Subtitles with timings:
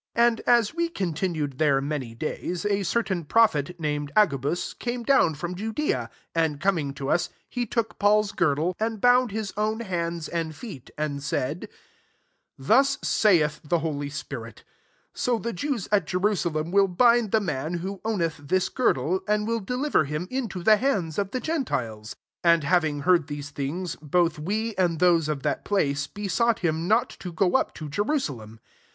[0.15, 5.05] 10 And as we continued there many days, a certain pro phet, named Agabus, came
[5.05, 8.99] iown from Judea: 11 and com n g to us, he took Paul's girdle, md
[8.99, 11.69] bound his own hands and Feet, and said,"
[12.57, 17.75] Thus saith the lioly spirit:* So the Jews at Je rusalem will bind the man
[17.75, 22.53] who 3wneth this girdle, and will deliver him into the hands of the gentiles.'" 12
[22.55, 26.61] And havi ng heard these things, both we, ind those of that place, be sought
[26.61, 28.59] him not to go up to Jerusalem.